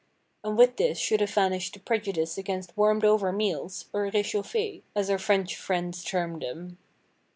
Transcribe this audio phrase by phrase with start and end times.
[0.43, 5.19] And with this should have vanished the prejudice against warmed over meals—or réchauffés, as our
[5.19, 6.79] French friends term them.